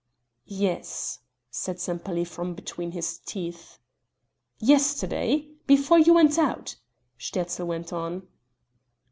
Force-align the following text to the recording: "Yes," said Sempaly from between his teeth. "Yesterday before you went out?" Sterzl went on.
"Yes," 0.47 1.19
said 1.51 1.79
Sempaly 1.79 2.25
from 2.25 2.55
between 2.55 2.89
his 2.93 3.19
teeth. 3.19 3.77
"Yesterday 4.57 5.49
before 5.67 5.99
you 5.99 6.15
went 6.15 6.39
out?" 6.39 6.75
Sterzl 7.19 7.67
went 7.67 7.93
on. 7.93 8.27